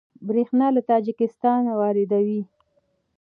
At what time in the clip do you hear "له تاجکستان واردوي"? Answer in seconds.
0.75-2.41